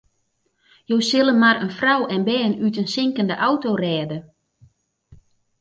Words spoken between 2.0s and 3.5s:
en bern út in sinkende